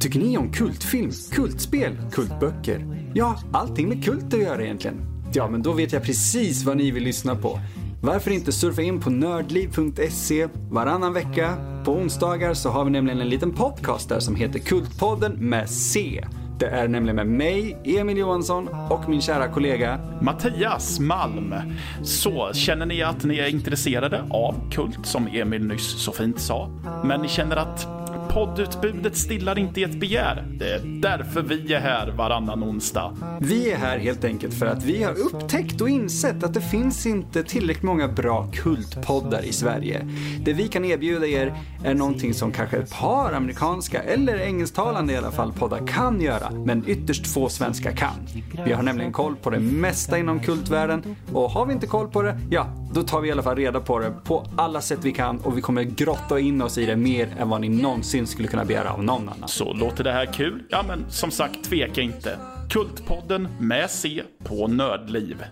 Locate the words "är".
16.66-16.88, 23.38-23.48, 30.74-30.80, 31.74-31.80, 33.70-33.76, 41.84-41.94